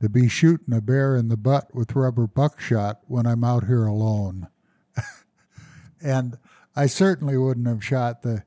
to 0.00 0.08
be 0.08 0.28
shooting 0.28 0.74
a 0.74 0.80
bear 0.80 1.16
in 1.16 1.28
the 1.28 1.36
butt 1.36 1.74
with 1.74 1.94
rubber 1.94 2.26
buckshot 2.26 3.00
when 3.06 3.26
I'm 3.26 3.44
out 3.44 3.66
here 3.66 3.84
alone. 3.84 4.48
and 6.02 6.38
I 6.74 6.86
certainly 6.86 7.36
wouldn't 7.36 7.68
have 7.68 7.84
shot 7.84 8.22
the 8.22 8.44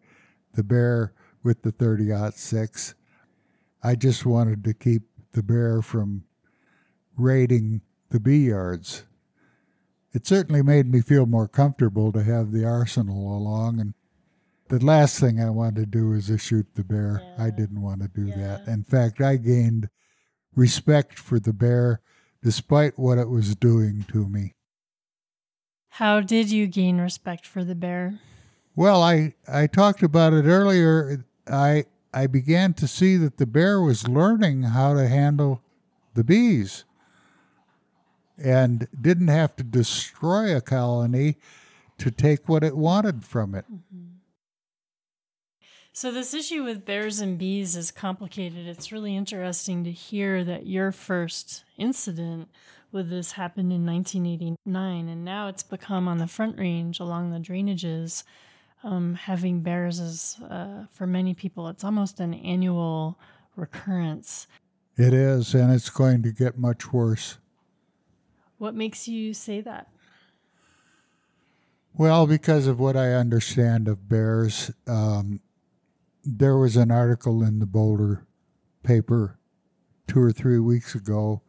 the 0.56 0.64
bear 0.64 1.14
with 1.44 1.62
the 1.62 1.72
30 1.72 2.32
six. 2.34 2.96
I 3.84 3.96
just 3.96 4.26
wanted 4.26 4.64
to 4.64 4.74
keep 4.74 5.04
the 5.34 5.44
bear 5.44 5.82
from 5.82 6.24
raiding 7.18 7.82
the 8.10 8.20
bee 8.20 8.48
yards. 8.48 9.04
It 10.16 10.26
certainly 10.26 10.64
made 10.64 10.90
me 10.90 11.02
feel 11.02 11.26
more 11.26 11.48
comfortable 11.50 12.14
to 12.14 12.24
have 12.24 12.54
the 12.54 12.64
arsenal 12.64 13.38
along 13.38 13.82
and 13.82 13.94
the 14.70 14.84
last 14.84 15.20
thing 15.20 15.42
I 15.42 15.50
wanted 15.50 15.76
to 15.76 15.86
do 15.86 16.08
was 16.10 16.28
to 16.28 16.38
shoot 16.38 16.66
the 16.74 16.86
bear. 16.86 17.22
Yeah. 17.22 17.46
I 17.46 17.50
didn't 17.50 17.82
want 17.82 18.02
to 18.02 18.08
do 18.08 18.28
yeah. 18.28 18.36
that. 18.38 18.68
In 18.68 18.84
fact, 18.84 19.22
I 19.22 19.36
gained 19.36 19.90
respect 20.56 21.20
for 21.20 21.40
the 21.40 21.54
bear 21.54 22.00
despite 22.42 22.98
what 22.98 23.18
it 23.18 23.30
was 23.30 23.56
doing 23.56 24.06
to 24.12 24.28
me. 24.30 24.56
How 25.90 26.22
did 26.22 26.50
you 26.50 26.66
gain 26.66 26.98
respect 27.00 27.46
for 27.46 27.64
the 27.64 27.76
bear? 27.76 28.20
Well, 28.76 29.04
I, 29.04 29.36
I 29.48 29.68
talked 29.68 30.02
about 30.02 30.34
it 30.34 30.46
earlier. 30.46 31.26
I 31.46 31.86
I 32.14 32.28
began 32.28 32.74
to 32.76 32.88
see 32.88 33.18
that 33.18 33.36
the 33.36 33.46
bear 33.46 33.82
was 33.82 34.08
learning 34.08 34.64
how 34.64 34.94
to 34.94 35.10
handle 35.10 35.62
the 36.14 36.24
bees 36.24 36.86
and 38.38 38.88
didn't 39.00 39.28
have 39.28 39.56
to 39.56 39.64
destroy 39.64 40.56
a 40.56 40.62
colony 40.62 41.38
to 41.98 42.12
take 42.12 42.50
what 42.50 42.64
it 42.64 42.76
wanted 42.76 43.24
from 43.24 43.56
it. 43.56 43.66
Mm-hmm. 43.72 44.16
So, 45.94 46.12
this 46.12 46.34
issue 46.34 46.66
with 46.66 46.86
bears 46.86 47.22
and 47.22 47.38
bees 47.38 47.78
is 47.78 47.90
complicated. 47.90 48.68
It's 48.68 48.92
really 48.92 49.16
interesting 49.16 49.86
to 49.86 49.92
hear 49.92 50.44
that 50.44 50.68
your 50.68 50.92
first 50.92 51.64
incident 51.78 52.50
with 52.92 53.10
this 53.10 53.34
happened 53.34 53.72
in 53.72 53.86
1989, 53.86 55.08
and 55.08 55.24
now 55.24 55.48
it's 55.48 55.64
become 55.64 56.10
on 56.10 56.18
the 56.18 56.28
Front 56.28 56.60
Range 56.60 57.00
along 57.00 57.32
the 57.32 57.40
drainages. 57.40 58.24
Um, 58.84 59.16
having 59.16 59.62
bears 59.62 60.02
is, 60.02 60.38
uh, 60.50 60.86
for 60.92 61.08
many 61.08 61.34
people, 61.34 61.70
it's 61.70 61.86
almost 61.86 62.20
an 62.20 62.34
annual 62.34 63.18
recurrence. 63.56 64.48
It 64.98 65.14
is, 65.14 65.54
and 65.54 65.74
it's 65.74 65.90
going 65.90 66.24
to 66.24 66.32
get 66.34 66.58
much 66.58 66.92
worse. 66.92 67.38
What 68.58 68.76
makes 68.76 69.08
you 69.08 69.34
say 69.34 69.62
that? 69.62 69.90
Well, 71.94 72.28
because 72.28 72.68
of 72.68 72.80
what 72.80 72.98
I 72.98 73.14
understand 73.14 73.88
of 73.88 74.10
bears, 74.10 74.72
um, 74.88 75.40
there 76.24 76.58
was 76.58 76.76
an 76.76 76.92
article 76.92 77.44
in 77.44 77.60
the 77.60 77.66
Boulder 77.66 78.26
paper 78.84 79.40
two 80.08 80.22
or 80.22 80.32
three 80.32 80.60
weeks 80.60 80.96
ago 80.96 81.42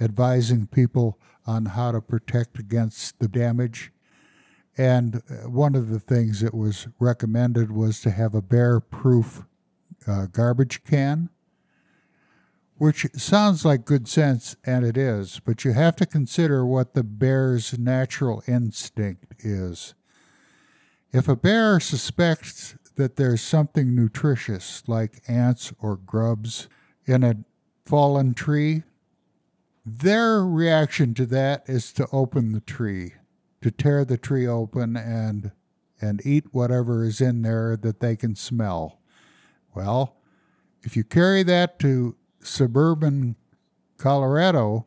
advising 0.00 0.66
people 0.66 1.18
on 1.46 1.66
how 1.66 1.92
to 1.92 2.00
protect 2.00 2.58
against 2.58 3.18
the 3.18 3.28
damage. 3.28 3.92
And 4.76 5.16
uh, 5.28 5.48
one 5.48 5.74
of 5.74 5.88
the 5.88 5.98
things 5.98 6.40
that 6.40 6.54
was 6.54 6.86
recommended 7.00 7.72
was 7.72 8.00
to 8.02 8.10
have 8.10 8.34
a 8.34 8.42
bear 8.42 8.80
proof 8.80 9.42
uh, 10.06 10.26
garbage 10.26 10.84
can, 10.84 11.30
which 12.78 13.06
sounds 13.14 13.64
like 13.64 13.84
good 13.84 14.08
sense, 14.08 14.56
and 14.64 14.84
it 14.84 14.96
is, 14.96 15.40
but 15.44 15.64
you 15.64 15.72
have 15.72 15.96
to 15.96 16.06
consider 16.06 16.64
what 16.64 16.94
the 16.94 17.04
bear's 17.04 17.78
natural 17.78 18.42
instinct 18.46 19.34
is. 19.40 19.94
If 21.12 21.28
a 21.28 21.36
bear 21.36 21.80
suspects 21.80 22.76
that 22.96 23.16
there's 23.16 23.42
something 23.42 23.94
nutritious, 23.94 24.82
like 24.86 25.22
ants 25.28 25.72
or 25.80 25.96
grubs, 25.96 26.68
in 27.06 27.24
a 27.24 27.44
fallen 27.84 28.34
tree, 28.34 28.82
their 29.84 30.44
reaction 30.44 31.14
to 31.14 31.26
that 31.26 31.64
is 31.66 31.92
to 31.94 32.06
open 32.12 32.52
the 32.52 32.60
tree 32.60 33.14
to 33.60 33.70
tear 33.70 34.04
the 34.04 34.18
tree 34.18 34.46
open 34.46 34.96
and 34.96 35.52
and 36.00 36.24
eat 36.24 36.46
whatever 36.52 37.04
is 37.04 37.20
in 37.20 37.42
there 37.42 37.76
that 37.76 37.98
they 37.98 38.14
can 38.14 38.36
smell. 38.36 39.00
Well, 39.74 40.16
if 40.84 40.96
you 40.96 41.02
carry 41.02 41.42
that 41.42 41.80
to 41.80 42.14
suburban 42.40 43.36
Colorado, 43.96 44.86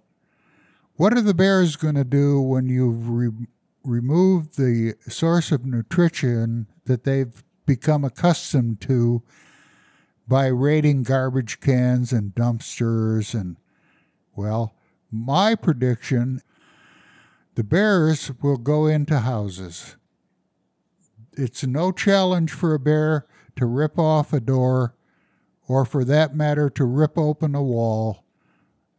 what 0.95 1.13
are 1.13 1.21
the 1.21 1.33
bears 1.33 1.75
going 1.75 1.95
to 1.95 2.03
do 2.03 2.41
when 2.41 2.69
you've 2.69 3.09
re- 3.09 3.47
removed 3.83 4.57
the 4.57 4.95
source 5.07 5.51
of 5.51 5.65
nutrition 5.65 6.67
that 6.85 7.03
they've 7.03 7.43
become 7.65 8.03
accustomed 8.03 8.79
to 8.81 9.23
by 10.27 10.47
raiding 10.47 11.03
garbage 11.03 11.59
cans 11.59 12.13
and 12.13 12.33
dumpsters 12.35 13.33
and 13.33 13.57
well, 14.35 14.75
my 15.11 15.55
prediction 15.55 16.41
the 17.55 17.63
bears 17.63 18.31
will 18.41 18.57
go 18.57 18.87
into 18.87 19.19
houses. 19.19 19.97
It's 21.33 21.65
no 21.65 21.91
challenge 21.91 22.51
for 22.51 22.73
a 22.73 22.79
bear 22.79 23.27
to 23.57 23.65
rip 23.65 23.99
off 23.99 24.31
a 24.31 24.39
door 24.39 24.95
or 25.71 25.85
for 25.85 26.03
that 26.03 26.35
matter 26.35 26.69
to 26.69 26.85
rip 26.85 27.17
open 27.17 27.55
a 27.55 27.63
wall 27.63 28.25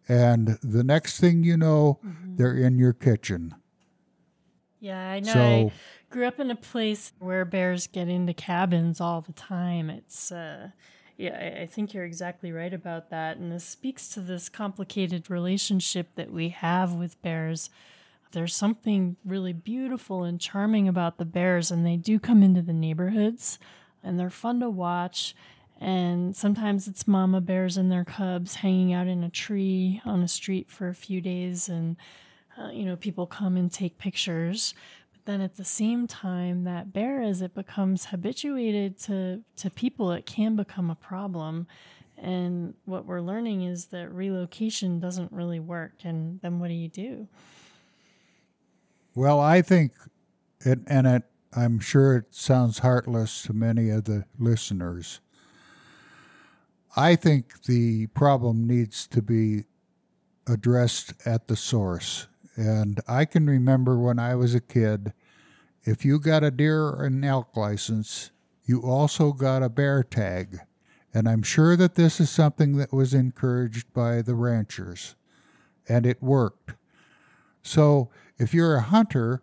and 0.09 0.59
the 0.62 0.83
next 0.83 1.21
thing 1.21 1.45
you 1.45 1.57
know 1.57 1.99
mm-hmm. 2.05 2.37
they're 2.37 2.57
in 2.57 2.79
your 2.79 2.93
kitchen. 2.93 3.55
Yeah, 4.81 5.11
I 5.11 5.21
know. 5.21 5.33
So, 5.33 5.41
I 5.41 5.73
grew 6.11 6.26
up 6.26 6.41
in 6.41 6.50
a 6.50 6.57
place 6.57 7.12
where 7.19 7.45
bears 7.45 7.87
get 7.87 8.09
into 8.09 8.35
cabins 8.35 9.00
all 9.00 9.21
the 9.21 9.33
time. 9.33 9.91
It's 9.91 10.33
uh 10.33 10.71
yeah, 11.19 11.59
I, 11.61 11.67
think 11.67 11.93
you're 11.93 12.07
exactly 12.07 12.50
right 12.50 12.73
about 12.73 13.11
that. 13.11 13.37
And 13.37 13.52
this 13.52 13.64
speaks 13.64 14.09
to 14.09 14.21
this 14.21 14.49
complicated 14.49 15.31
relationship 15.31 16.09
that 16.17 16.33
we 16.33 16.49
have 16.49 16.95
with 16.95 17.21
bears. 17.23 17.71
There's 18.33 18.57
something 18.57 19.17
really 19.25 19.52
beautiful 19.52 20.25
and 20.25 20.41
charming 20.41 20.88
about 20.88 21.19
the 21.19 21.26
bears, 21.26 21.71
and 21.71 21.87
they 21.87 21.97
do 21.97 22.19
come 22.19 22.43
into 22.43 22.62
the 22.62 22.73
neighborhoods 22.73 23.59
and 24.02 24.19
they're 24.19 24.31
fun 24.31 24.61
to 24.61 24.71
watch. 24.71 25.35
And 25.83 26.37
sometimes 26.37 26.87
it's 26.87 27.09
mama 27.09 27.41
bears 27.41 27.77
and 27.77 27.91
their 27.91 28.05
cubs 28.05 28.55
hanging 28.55 28.93
out 28.93 29.09
in 29.09 29.25
a 29.25 29.29
tree 29.29 30.01
on 30.05 30.23
a 30.23 30.29
street 30.29 30.71
for 30.71 30.87
a 30.87 30.95
few 30.95 31.21
days, 31.21 31.69
and 31.69 31.97
uh, 32.57 32.69
you 32.69 32.85
know, 32.85 32.95
people 32.95 33.27
come 33.27 33.57
and 33.57 33.71
take 33.71 33.99
pictures. 33.99 34.75
But 35.12 35.25
then 35.25 35.41
at 35.41 35.57
the 35.57 35.65
same 35.65 36.07
time 36.07 36.62
that 36.62 36.93
bear 36.93 37.21
as 37.21 37.43
it 37.43 37.53
becomes 37.53 38.07
habituated 38.07 38.97
to 39.01 39.43
to 39.57 39.71
people 39.71 40.12
it 40.12 40.25
can 40.25 40.55
become 40.55 40.89
a 40.89 40.95
problem. 40.95 41.67
And 42.17 42.75
what 42.85 43.05
we're 43.05 43.21
learning 43.21 43.62
is 43.62 43.87
that 43.87 44.15
relocation 44.15 45.01
doesn't 45.01 45.33
really 45.33 45.59
work. 45.59 46.05
And 46.05 46.41
then 46.43 46.61
what 46.61 46.69
do 46.69 46.75
you 46.75 46.89
do? 46.89 47.27
Well 49.17 49.41
i 49.41 49.62
think 49.62 49.93
it 50.61 50.79
and 50.87 51.09
it 51.09 51.25
i'm 51.53 51.81
sure 51.81 52.17
it 52.19 52.27
sounds 52.31 52.79
heartless 52.79 53.43
to 53.43 53.53
many 53.53 53.91
of 53.91 54.05
the 54.05 54.27
listeners 54.39 55.21
i 56.96 57.16
think 57.16 57.62
the 57.64 58.06
problem 58.08 58.66
needs 58.66 59.06
to 59.06 59.22
be 59.22 59.64
addressed 60.46 61.14
at 61.26 61.46
the 61.46 61.56
source 61.56 62.26
and 62.56 63.00
I 63.08 63.25
can 63.25 63.46
remember 63.46 63.99
when 63.99 64.18
I 64.18 64.34
was 64.34 64.54
a 64.54 64.61
kid, 64.61 65.12
if 65.84 66.04
you 66.04 66.18
got 66.18 66.44
a 66.44 66.50
deer 66.50 66.84
or 66.84 67.04
an 67.04 67.25
elk 67.25 67.56
license, 67.56 68.30
you 68.64 68.82
also 68.82 69.32
got 69.32 69.62
a 69.62 69.68
bear 69.68 70.02
tag. 70.02 70.61
And 71.14 71.28
I'm 71.28 71.42
sure 71.42 71.76
that 71.76 71.94
this 71.94 72.20
is 72.20 72.30
something 72.30 72.76
that 72.76 72.92
was 72.92 73.14
encouraged 73.14 73.92
by 73.92 74.22
the 74.22 74.34
ranchers, 74.34 75.14
and 75.88 76.06
it 76.06 76.22
worked. 76.22 76.75
So 77.62 78.11
if 78.38 78.54
you're 78.54 78.76
a 78.76 78.82
hunter 78.82 79.42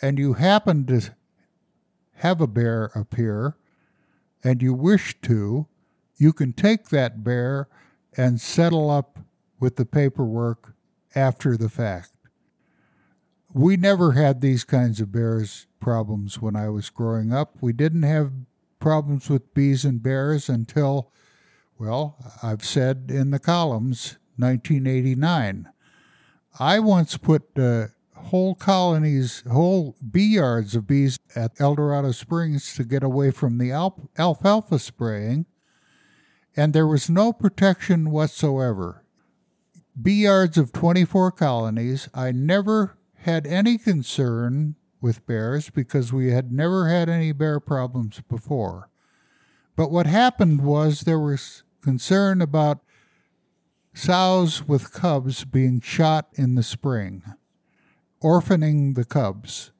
and 0.00 0.18
you 0.18 0.34
happen 0.34 0.86
to 0.86 1.14
have 2.16 2.40
a 2.40 2.46
bear 2.46 2.90
appear 2.94 3.56
and 4.44 4.62
you 4.62 4.74
wish 4.74 5.20
to, 5.22 5.66
you 6.18 6.32
can 6.32 6.52
take 6.52 6.90
that 6.90 7.24
bear 7.24 7.68
and 8.16 8.40
settle 8.40 8.90
up 8.90 9.18
with 9.58 9.76
the 9.76 9.86
paperwork 9.86 10.74
after 11.14 11.56
the 11.56 11.68
fact 11.68 12.10
we 13.52 13.76
never 13.76 14.12
had 14.12 14.40
these 14.40 14.64
kinds 14.64 15.00
of 15.00 15.12
bears 15.12 15.66
problems 15.80 16.40
when 16.40 16.54
I 16.54 16.68
was 16.68 16.90
growing 16.90 17.32
up. 17.32 17.56
We 17.60 17.72
didn't 17.72 18.02
have 18.02 18.32
problems 18.78 19.30
with 19.30 19.54
bees 19.54 19.84
and 19.84 20.02
bears 20.02 20.48
until, 20.48 21.12
well, 21.78 22.16
I've 22.42 22.64
said 22.64 23.06
in 23.08 23.30
the 23.30 23.38
columns, 23.38 24.18
1989. 24.36 25.68
I 26.60 26.78
once 26.78 27.16
put 27.16 27.58
uh, 27.58 27.86
whole 28.14 28.54
colonies, 28.54 29.42
whole 29.50 29.96
bee 30.10 30.34
yards 30.34 30.74
of 30.74 30.86
bees 30.86 31.18
at 31.34 31.60
Eldorado 31.60 32.12
Springs 32.12 32.74
to 32.74 32.84
get 32.84 33.02
away 33.02 33.30
from 33.30 33.58
the 33.58 33.72
alfalfa 34.18 34.78
spraying, 34.78 35.46
and 36.58 36.72
there 36.72 36.88
was 36.88 37.08
no 37.08 37.32
protection 37.32 38.10
whatsoever. 38.10 39.04
Bee 40.00 40.24
yards 40.24 40.58
of 40.58 40.72
24 40.72 41.30
colonies. 41.30 42.08
I 42.12 42.32
never 42.32 42.98
had 43.18 43.46
any 43.46 43.78
concern 43.78 44.74
with 45.00 45.24
bears 45.24 45.70
because 45.70 46.12
we 46.12 46.32
had 46.32 46.50
never 46.50 46.88
had 46.88 47.08
any 47.08 47.30
bear 47.30 47.60
problems 47.60 48.20
before. 48.28 48.90
But 49.76 49.92
what 49.92 50.08
happened 50.08 50.62
was 50.62 51.02
there 51.02 51.20
was 51.20 51.62
concern 51.80 52.42
about 52.42 52.80
sows 53.94 54.66
with 54.66 54.92
cubs 54.92 55.44
being 55.44 55.80
shot 55.80 56.26
in 56.34 56.56
the 56.56 56.64
spring, 56.64 57.22
orphaning 58.20 58.94
the 58.94 59.04
cubs. 59.04 59.70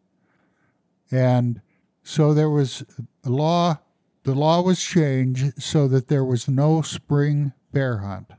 And 1.11 1.61
so 2.05 2.33
there 2.33 2.51
was 2.51 2.85
a 3.25 3.31
law, 3.31 3.81
the 4.29 4.35
law 4.35 4.61
was 4.61 4.83
changed 4.83 5.63
so 5.63 5.89
that 5.89 6.09
there 6.09 6.25
was 6.25 6.49
no 6.49 6.83
spring 6.83 7.53
bear 7.73 7.99
hunt. 7.99 8.31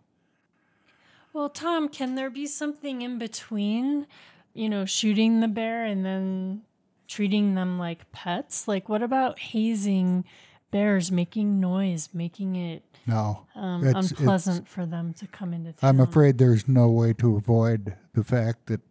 Well, 1.34 1.50
Tom, 1.50 1.90
can 1.90 2.16
there 2.16 2.30
be 2.30 2.48
something 2.48 3.02
in 3.02 3.18
between 3.18 4.08
you 4.54 4.70
know, 4.70 4.86
shooting 4.86 5.40
the 5.40 5.48
bear 5.48 5.86
and 5.86 6.06
then 6.06 6.62
treating 7.08 7.56
them 7.56 7.80
like 7.80 8.12
pets? 8.12 8.68
Like, 8.68 8.90
what 8.90 9.02
about 9.02 9.40
hazing 9.40 10.26
bears, 10.72 11.12
making 11.12 11.60
noise, 11.60 12.10
making 12.14 12.56
it 12.56 12.84
no 13.08 13.46
um, 13.56 13.88
it's, 13.88 14.12
unpleasant 14.12 14.64
it's, 14.64 14.74
for 14.74 14.86
them 14.86 15.14
to 15.14 15.28
come 15.28 15.54
into 15.54 15.74
town? 15.74 15.90
I'm 15.90 16.00
afraid 16.00 16.38
there's 16.38 16.68
no 16.68 16.90
way 16.90 17.14
to 17.14 17.38
avoid 17.38 17.96
the 18.14 18.24
fact 18.24 18.66
that 18.68 18.82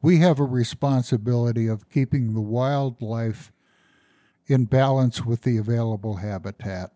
we 0.00 0.18
have 0.18 0.38
a 0.38 0.44
responsibility 0.44 1.66
of 1.66 1.88
keeping 1.90 2.34
the 2.34 2.40
wildlife 2.40 3.52
in 4.48 4.64
balance 4.64 5.24
with 5.24 5.42
the 5.42 5.58
available 5.58 6.16
habitat. 6.16 6.90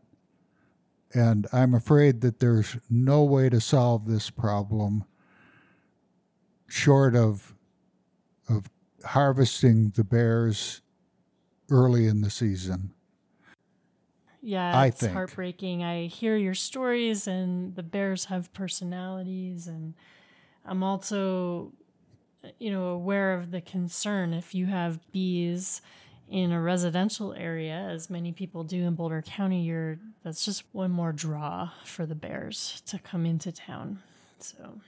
And 1.14 1.46
I'm 1.52 1.74
afraid 1.74 2.22
that 2.22 2.40
there's 2.40 2.78
no 2.88 3.22
way 3.22 3.50
to 3.50 3.60
solve 3.60 4.06
this 4.06 4.30
problem 4.30 5.04
short 6.66 7.14
of 7.14 7.54
of 8.48 8.70
harvesting 9.04 9.90
the 9.90 10.04
bears 10.04 10.80
early 11.70 12.06
in 12.06 12.22
the 12.22 12.30
season. 12.30 12.92
Yeah, 14.40 14.76
I 14.76 14.86
it's 14.86 15.00
think. 15.00 15.12
heartbreaking. 15.12 15.84
I 15.84 16.06
hear 16.06 16.36
your 16.36 16.54
stories, 16.54 17.28
and 17.28 17.76
the 17.76 17.82
bears 17.82 18.24
have 18.24 18.52
personalities, 18.52 19.68
and 19.68 19.94
I'm 20.64 20.82
also, 20.82 21.72
you 22.58 22.72
know, 22.72 22.86
aware 22.86 23.34
of 23.34 23.50
the 23.50 23.60
concern 23.60 24.32
if 24.32 24.54
you 24.54 24.66
have 24.66 25.12
bees 25.12 25.82
in 26.32 26.50
a 26.50 26.60
residential 26.60 27.34
area, 27.34 27.74
as 27.74 28.08
many 28.08 28.32
people 28.32 28.64
do 28.64 28.86
in 28.86 28.94
Boulder 28.94 29.20
County. 29.20 29.62
You're 29.62 29.98
that's 30.24 30.44
just 30.46 30.64
one 30.72 30.90
more 30.90 31.12
draw 31.12 31.70
for 31.84 32.06
the 32.06 32.14
bears 32.14 32.82
to 32.86 32.98
come 32.98 33.26
into 33.26 33.52
town. 33.52 34.02
So 34.38 34.80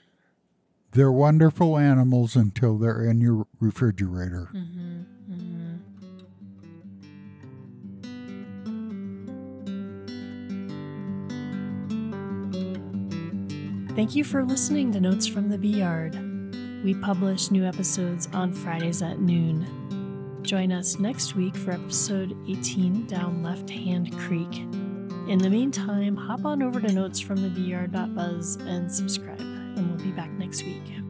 they're 0.92 1.12
wonderful 1.12 1.76
animals 1.76 2.35
until 2.35 2.78
they're 2.78 3.04
in 3.04 3.20
your 3.20 3.46
refrigerator. 3.61 4.48
Mm-hmm. 4.54 5.02
Mm-hmm. 5.30 5.76
Thank 13.94 14.16
you 14.16 14.24
for 14.24 14.42
listening 14.44 14.92
to 14.92 15.00
Notes 15.00 15.26
from 15.26 15.50
the 15.50 15.59
Bee 15.59 15.80
Yard. 15.80 16.14
We 16.83 16.94
publish 16.94 17.50
new 17.50 17.64
episodes 17.64 18.28
on 18.33 18.52
Fridays 18.52 19.02
at 19.02 19.20
noon. 19.20 19.66
Join 20.55 20.71
us 20.71 21.01
next 21.01 21.35
week 21.35 21.57
for 21.57 21.73
episode 21.73 22.37
18 22.49 23.07
Down 23.07 23.43
Left 23.43 23.69
Hand 23.69 24.17
Creek. 24.17 24.59
In 25.27 25.37
the 25.37 25.51
meantime, 25.51 26.14
hop 26.14 26.45
on 26.45 26.62
over 26.62 26.81
to 26.81 26.87
notesfromthebeeyard.buzz 26.87 28.59
and 28.61 28.93
subscribe 28.93 29.40
and 29.40 29.88
we'll 29.88 29.99
be 29.99 30.12
back 30.12 30.31
next 30.31 30.62
week. 30.62 31.04